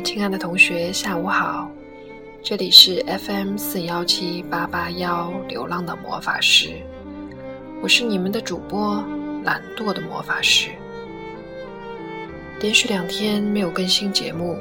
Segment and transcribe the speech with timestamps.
[0.00, 1.68] 亲爱的同学，下午好！
[2.42, 6.70] 这里是 FM 四幺七八八幺流浪的魔法师，
[7.82, 9.02] 我是你们的主播
[9.44, 10.70] 懒惰的魔法师。
[12.60, 14.56] 连续两天没有更新节目，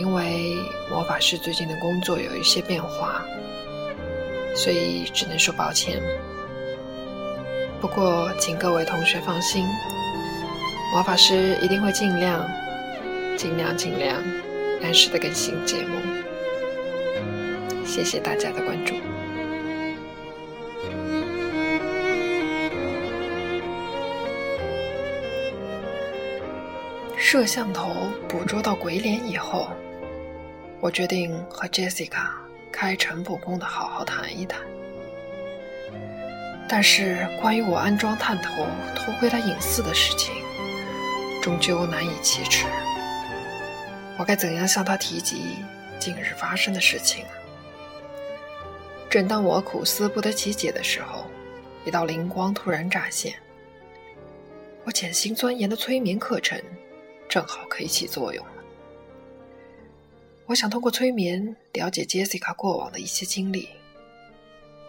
[0.00, 0.54] 因为
[0.88, 3.24] 魔法师最近的工作有一些变化，
[4.54, 6.00] 所以只能说抱歉。
[7.80, 9.66] 不过，请各位同学放心，
[10.92, 12.48] 魔法师一定会尽量。
[13.36, 14.22] 尽量尽量
[14.82, 16.00] 按时的更新节目，
[17.84, 18.94] 谢谢大家的关注。
[27.18, 29.68] 摄像头捕捉到鬼脸以后，
[30.80, 32.28] 我决定和 Jessica
[32.72, 34.60] 开诚布公的好好谈一谈。
[36.68, 40.34] 但是关于我安装探头偷窥他隐私的事情，
[41.42, 42.64] 终究难以启齿。
[44.18, 45.56] 我该怎样向他提及
[45.98, 47.24] 近日发生的事情？
[49.10, 51.26] 正当我苦思不得其解的时候，
[51.84, 53.34] 一道灵光突然乍现。
[54.84, 56.60] 我潜心钻研的催眠课程
[57.28, 58.52] 正好可以起作用了。
[60.46, 63.68] 我想通过催眠了解 Jessica 过往的一些经历，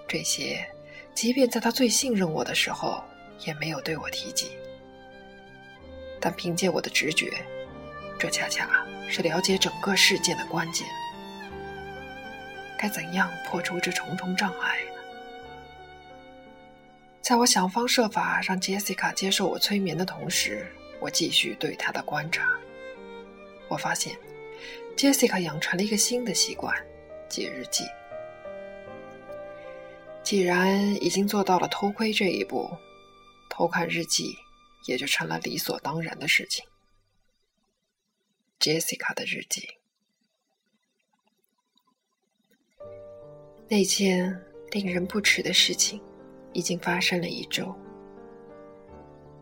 [0.07, 0.65] 这些
[1.13, 3.03] 即便在他最信任我的时候
[3.45, 4.51] 也没有对我提及，
[6.21, 7.33] 但凭借我的直觉。
[8.19, 8.67] 这恰恰
[9.09, 10.87] 是了解整个事件的关键。
[12.77, 14.91] 该怎样破除这重重障碍呢？
[17.21, 20.65] 在我想方设法让杰西卡接受我催眠的同时，
[20.99, 22.47] 我继续对她的观察。
[23.67, 24.17] 我发现，
[24.95, 26.73] 杰西卡养成了一个新的习惯——
[27.27, 27.83] 记日记。
[30.23, 32.69] 既然已经做到了偷窥这一步，
[33.49, 34.37] 偷看日记
[34.85, 36.65] 也就成了理所当然的事情。
[38.59, 39.69] Jessica 的日记。
[43.69, 44.41] 那件
[44.71, 46.01] 令人不齿的事情
[46.53, 47.75] 已经发生了一周。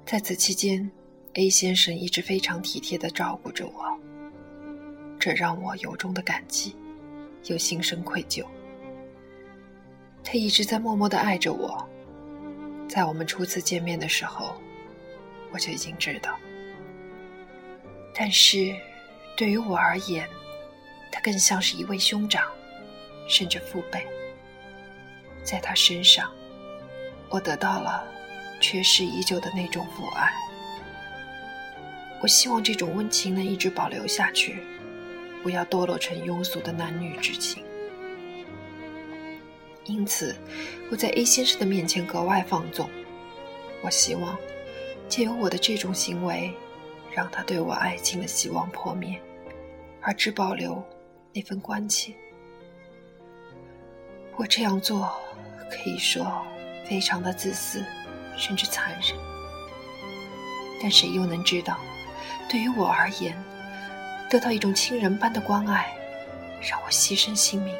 [0.05, 0.91] 在此期间
[1.33, 3.99] ，A 先生一直非常体贴的照顾着我，
[5.19, 6.75] 这让我由衷的感激，
[7.45, 8.45] 又心生愧疚。
[10.23, 11.87] 他一直在默默的爱着我，
[12.89, 14.59] 在我们初次见面的时候，
[15.51, 16.37] 我就已经知道。
[18.13, 18.75] 但是。
[19.35, 20.29] 对于我而言，
[21.11, 22.49] 他更像是一位兄长，
[23.27, 24.05] 甚至父辈。
[25.43, 26.31] 在他身上，
[27.29, 28.07] 我得到了
[28.61, 30.31] 缺失已久的那种父爱。
[32.21, 34.63] 我希望这种温情能一直保留下去，
[35.43, 37.63] 不要堕落成庸俗的男女之情。
[39.83, 40.35] 因此，
[40.89, 42.89] 我在 A 先生的面前格外放纵。
[43.83, 44.35] 我希望
[45.07, 46.55] 借由我的这种行为。
[47.15, 49.17] 让他对我爱情的希望破灭，
[50.01, 50.83] 而只保留
[51.31, 52.13] 那份关切。
[54.35, 55.09] 我这样做
[55.71, 56.45] 可以说
[56.85, 57.81] 非常的自私，
[58.35, 59.17] 甚至残忍。
[60.81, 61.79] 但谁又能知道，
[62.49, 63.33] 对于我而言，
[64.29, 65.95] 得到一种亲人般的关爱，
[66.61, 67.73] 让我牺牲性命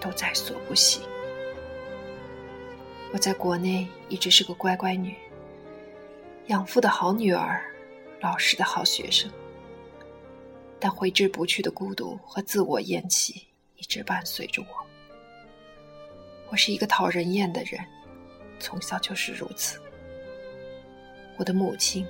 [0.00, 1.00] 都在所不惜。
[3.12, 5.16] 我在国内一直是个乖乖女，
[6.46, 7.60] 养父的好女儿。
[8.20, 9.30] 老实的好学生，
[10.80, 13.46] 但挥之不去的孤独和自我厌弃
[13.76, 14.86] 一直伴随着我。
[16.48, 17.84] 我是一个讨人厌的人，
[18.58, 19.80] 从小就是如此。
[21.36, 22.06] 我的母亲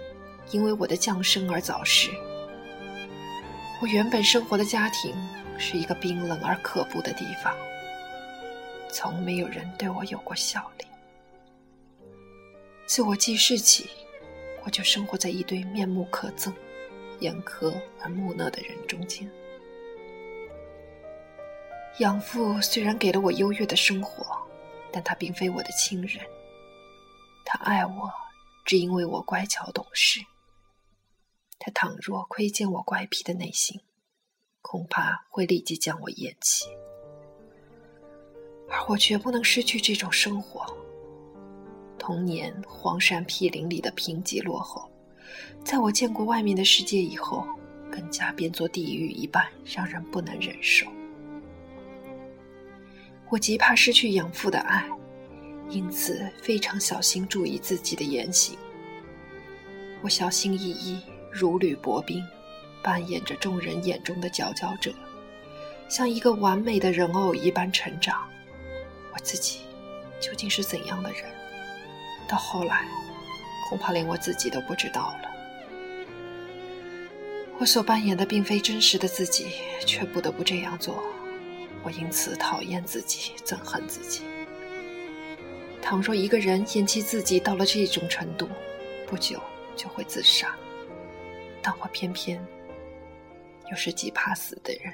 [0.52, 2.10] 因为我的降生而早逝。
[3.82, 5.12] 我原本生活的家庭
[5.58, 7.54] 是一个冰冷而可怖的地方，
[8.90, 10.88] 从没有人对我有过笑脸。
[12.86, 13.90] 自我记事起。
[14.66, 16.52] 我就生活在一堆面目可憎、
[17.20, 19.30] 严苛而木讷的人中间。
[22.00, 24.26] 养父虽然给了我优越的生活，
[24.92, 26.20] 但他并非我的亲人。
[27.44, 28.12] 他爱我，
[28.64, 30.20] 只因为我乖巧懂事。
[31.60, 33.80] 他倘若窥见我乖僻的内心，
[34.62, 36.66] 恐怕会立即将我厌弃。
[38.68, 40.66] 而我绝不能失去这种生活。
[42.06, 44.88] 童年荒山僻岭里的贫瘠落后，
[45.64, 47.44] 在我见过外面的世界以后，
[47.90, 50.86] 更加变作地狱一般，让人不能忍受。
[53.28, 54.88] 我极怕失去养父的爱，
[55.68, 58.56] 因此非常小心注意自己的言行。
[60.00, 62.24] 我小心翼翼，如履薄冰，
[62.84, 64.94] 扮演着众人眼中的佼佼者，
[65.88, 68.24] 像一个完美的人偶一般成长。
[69.12, 69.62] 我自己
[70.20, 71.35] 究竟是怎样的人？
[72.28, 72.86] 到后来，
[73.68, 75.30] 恐怕连我自己都不知道了。
[77.58, 79.46] 我所扮演的并非真实的自己，
[79.86, 81.02] 却不得不这样做。
[81.82, 84.22] 我因此讨厌自己，憎恨自己。
[85.80, 88.48] 倘若一个人厌弃自己到了这种程度，
[89.06, 89.40] 不久
[89.76, 90.54] 就会自杀。
[91.62, 92.44] 但我偏偏
[93.70, 94.92] 又是极怕死的人，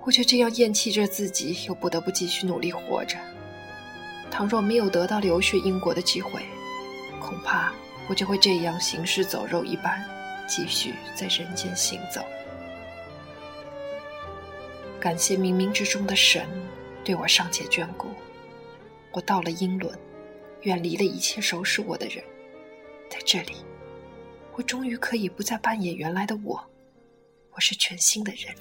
[0.00, 3.16] 我却这样厌弃着自己，又不得不继续努力活着。
[4.32, 6.42] 倘若没有得到留学英国的机会，
[7.20, 7.70] 恐怕
[8.08, 10.02] 我就会这样行尸走肉一般。
[10.48, 12.20] 继续在人间行走。
[14.98, 16.46] 感谢冥冥之中的神
[17.04, 18.08] 对我尚且眷顾，
[19.12, 19.96] 我到了英伦，
[20.62, 22.22] 远离了一切熟识我的人，
[23.08, 23.64] 在这里，
[24.54, 26.62] 我终于可以不再扮演原来的我，
[27.52, 28.54] 我是全新的人，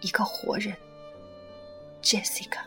[0.00, 0.74] 一个活人
[2.02, 2.60] ，Jessica。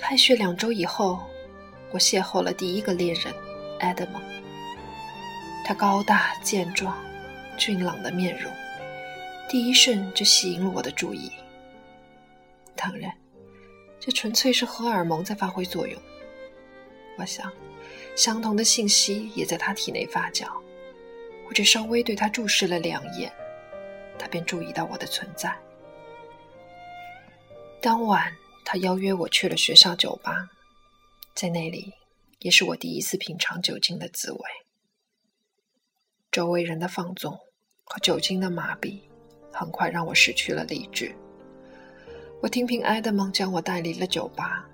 [0.00, 1.20] 开学两周以后，
[1.90, 3.34] 我邂逅了第一个恋人
[3.80, 4.08] ，Adam。
[5.64, 6.96] 他高大健壮、
[7.58, 8.50] 俊朗的面容，
[9.50, 11.30] 第一瞬就吸引了我的注意。
[12.74, 13.12] 当然，
[14.00, 16.00] 这纯粹是荷尔蒙在发挥作用。
[17.18, 17.52] 我想，
[18.16, 20.46] 相同的信息也在他体内发酵。
[21.46, 23.30] 我只稍微对他注视了两眼，
[24.18, 25.54] 他便注意到我的存在。
[27.80, 28.32] 当晚，
[28.70, 30.50] 他邀约我去了学校酒吧，
[31.34, 31.90] 在那里，
[32.40, 34.40] 也是我第一次品尝酒精的滋味。
[36.30, 37.32] 周围人的放纵
[37.84, 39.00] 和酒精的麻痹，
[39.50, 41.16] 很快让我失去了理智。
[42.42, 44.68] 我听凭埃德蒙将我带离了酒吧，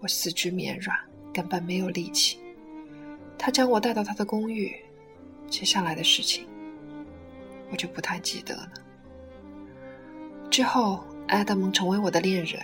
[0.00, 0.94] 我四肢绵软，
[1.32, 2.38] 根本没有力气。
[3.38, 4.70] 他将我带到他的公寓，
[5.48, 6.46] 接下来的事情
[7.70, 8.70] 我就不太记得了。
[10.50, 12.60] 之后，埃德蒙成为我的恋人，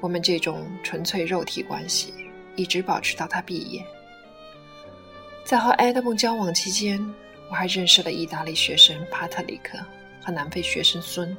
[0.00, 2.14] 我们这种纯粹肉体关系
[2.56, 3.84] 一直保持到他毕业。
[5.44, 6.98] 在和埃德蒙交往期间，
[7.50, 9.78] 我还认识了意大利学生帕特里克
[10.22, 11.36] 和南非学生孙。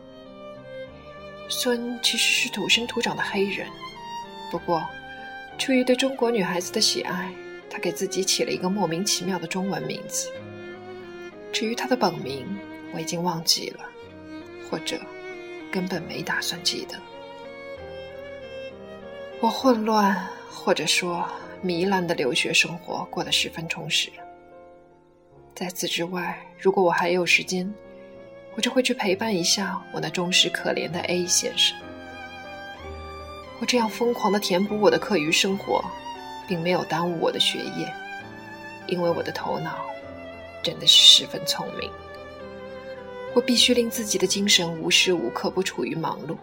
[1.48, 3.68] 孙其实是土生土长的黑人，
[4.52, 4.86] 不过
[5.58, 7.32] 出于对中国女孩子的喜爱，
[7.70, 10.30] 他给自己起了一个莫名其妙的中文名字。
[11.52, 12.48] 至于他的本名，
[12.94, 13.86] 我已经忘记了，
[14.70, 14.98] 或者
[15.72, 16.96] 根本没打算记得。
[19.42, 21.28] 我混乱，或者说……
[21.64, 24.10] 糜烂的留学生活过得十分充实。
[25.54, 27.72] 在此之外，如果我还有时间，
[28.56, 31.78] 我就会去陪伴一下我那忠实可怜的 A 先生。
[33.60, 35.86] 我这样疯狂的填补我的课余生活，
[36.48, 37.94] 并没有耽误我的学业，
[38.88, 39.86] 因为我的头脑
[40.64, 41.92] 真的是十分聪明。
[43.36, 46.36] 我必须令自己的精神无时无刻不处于忙碌，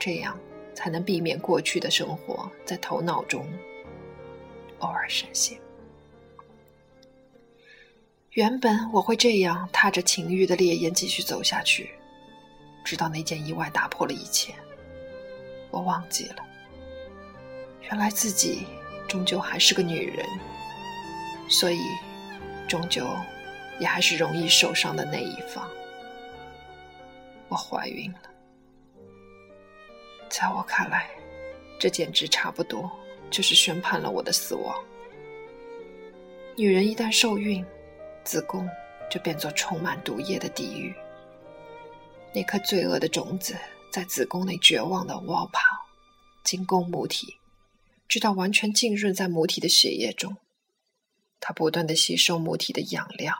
[0.00, 0.36] 这样
[0.74, 3.46] 才能避免过去的生活在头脑中。
[4.78, 5.58] 偶尔闪现。
[8.32, 11.90] 原本我会这样踏着情欲的烈焰继续走下去，
[12.82, 14.54] 直到那件意外打破了一切。
[15.70, 16.44] 我忘记了，
[17.82, 18.66] 原来自己
[19.06, 20.26] 终究还是个女人，
[21.48, 21.80] 所以
[22.66, 23.06] 终究
[23.78, 25.68] 也还是容易受伤的那一方。
[27.48, 28.18] 我怀孕了，
[30.32, 31.10] 在我看来，
[31.78, 32.90] 这简直差不多。
[33.30, 34.78] 就是宣判了我的死亡。
[36.54, 37.64] 女人一旦受孕，
[38.24, 38.68] 子宫
[39.10, 40.94] 就变作充满毒液的地狱。
[42.34, 43.56] 那颗罪恶的种子
[43.90, 45.62] 在子宫内绝望的挖跑，
[46.44, 47.34] 进攻母体，
[48.06, 50.36] 直到完全浸润在母体的血液中。
[51.40, 53.34] 它不断的吸收母体的养料，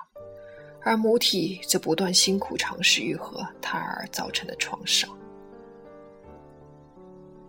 [0.80, 5.14] 而母体则不断辛苦尝试愈合胎儿造成的创伤。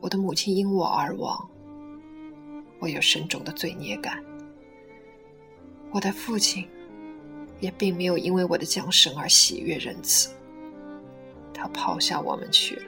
[0.03, 1.49] 我的母亲因我而亡。
[2.77, 4.21] 我有深重的罪孽感。
[5.91, 6.67] 我的父亲
[7.61, 10.29] 也并没有因为我的降生而喜悦仁慈，
[11.53, 12.83] 他抛下我们去了，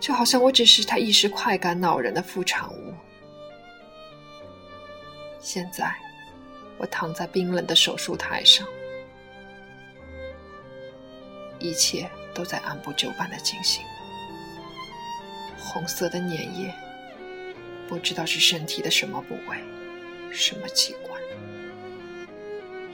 [0.00, 2.92] 就好像我只是他一时快感恼人的副产物。
[5.38, 5.94] 现在，
[6.76, 8.66] 我躺在冰冷的手术台上，
[11.60, 13.84] 一切都在按部就班的进行，
[15.66, 16.72] 红色的粘液。
[17.88, 19.56] 不知道是身体的什么部位，
[20.32, 21.20] 什么器官，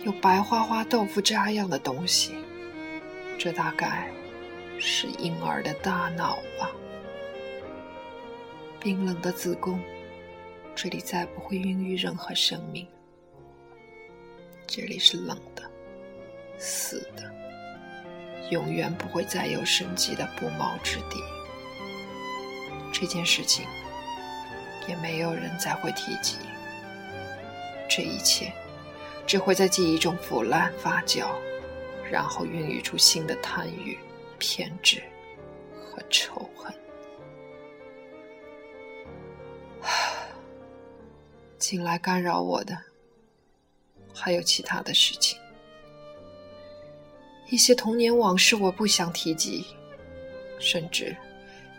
[0.04, 2.34] 有白花花豆腐渣样的东西，
[3.38, 4.10] 这大概
[4.78, 6.70] 是婴儿的大脑吧。
[8.78, 9.80] 冰冷的子宫，
[10.74, 12.86] 这里再不会孕育任何生命，
[14.66, 15.62] 这里是冷的、
[16.58, 17.32] 死的，
[18.50, 21.16] 永远不会再有生机的不毛之地。
[23.02, 23.66] 这件事情。
[24.88, 26.36] 也没有人再会提及
[27.88, 28.52] 这一切，
[29.26, 31.28] 只会在记忆中腐烂发酵，
[32.10, 33.98] 然后孕育出新的贪欲、
[34.38, 35.02] 偏执
[35.72, 36.72] 和仇恨。
[41.58, 42.76] 进来干扰我的
[44.12, 45.38] 还有其他的事情，
[47.50, 49.64] 一些童年往事我不想提及，
[50.58, 51.16] 甚至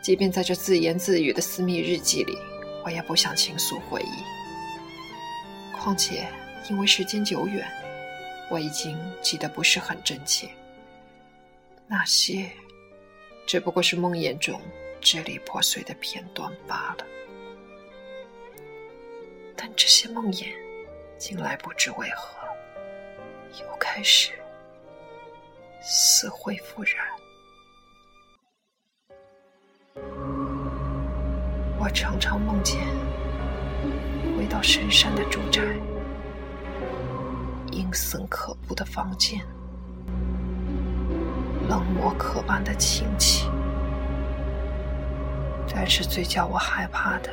[0.03, 2.37] 即便在这自言自语的私密日记里，
[2.83, 5.77] 我也不想倾诉回忆。
[5.79, 6.27] 况且，
[6.69, 7.65] 因为时间久远，
[8.51, 10.49] 我已经记得不是很真切。
[11.87, 12.49] 那些
[13.47, 14.59] 只不过是梦魇中
[14.99, 17.05] 支离破碎的片段罢了。
[19.55, 20.53] 但这些梦魇，
[21.17, 22.45] 近来不知为何，
[23.61, 24.33] 又开始
[25.81, 27.07] 死灰复燃。
[31.83, 32.79] 我常常梦见
[34.37, 35.61] 回到深山的住宅，
[37.73, 39.41] 阴森可怖的房间，
[41.67, 43.49] 冷漠可怕的亲戚。
[45.75, 47.29] 但是最叫我害怕的。